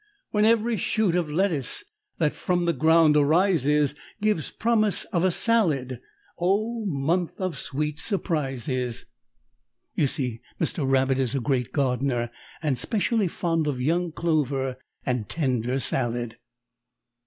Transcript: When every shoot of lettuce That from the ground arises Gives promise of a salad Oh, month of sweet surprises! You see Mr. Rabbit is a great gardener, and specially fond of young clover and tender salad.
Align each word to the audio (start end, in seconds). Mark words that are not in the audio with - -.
When 0.31 0.45
every 0.45 0.77
shoot 0.77 1.13
of 1.13 1.31
lettuce 1.31 1.83
That 2.17 2.33
from 2.33 2.65
the 2.65 2.73
ground 2.73 3.15
arises 3.15 3.93
Gives 4.19 4.49
promise 4.49 5.03
of 5.03 5.23
a 5.23 5.29
salad 5.29 6.01
Oh, 6.39 6.83
month 6.87 7.39
of 7.39 7.55
sweet 7.55 7.99
surprises! 7.99 9.05
You 9.93 10.07
see 10.07 10.41
Mr. 10.59 10.89
Rabbit 10.89 11.19
is 11.19 11.35
a 11.35 11.39
great 11.39 11.71
gardener, 11.71 12.31
and 12.63 12.79
specially 12.79 13.27
fond 13.27 13.67
of 13.67 13.79
young 13.79 14.11
clover 14.11 14.77
and 15.05 15.29
tender 15.29 15.79
salad. 15.79 16.39